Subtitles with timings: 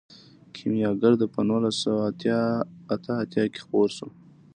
[0.53, 2.03] کیمیاګر په نولس سوه
[2.93, 4.07] اته اتیا کې خپور شو.